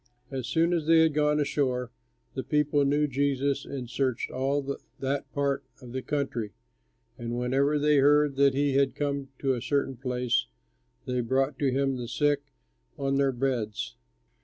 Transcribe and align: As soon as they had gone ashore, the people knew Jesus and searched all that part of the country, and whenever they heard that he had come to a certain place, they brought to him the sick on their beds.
As 0.31 0.47
soon 0.47 0.73
as 0.73 0.87
they 0.87 1.01
had 1.01 1.13
gone 1.13 1.39
ashore, 1.39 1.91
the 2.33 2.41
people 2.41 2.83
knew 2.85 3.05
Jesus 3.07 3.65
and 3.65 3.87
searched 3.87 4.31
all 4.31 4.77
that 4.99 5.31
part 5.31 5.63
of 5.79 5.91
the 5.91 6.01
country, 6.01 6.53
and 7.19 7.37
whenever 7.37 7.77
they 7.77 7.97
heard 7.97 8.35
that 8.37 8.55
he 8.55 8.73
had 8.73 8.95
come 8.95 9.29
to 9.37 9.53
a 9.53 9.61
certain 9.61 9.95
place, 9.97 10.47
they 11.05 11.21
brought 11.21 11.59
to 11.59 11.69
him 11.71 11.97
the 11.97 12.07
sick 12.07 12.41
on 12.97 13.17
their 13.17 13.31
beds. 13.31 13.95